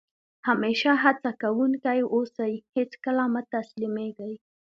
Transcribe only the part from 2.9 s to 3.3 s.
کله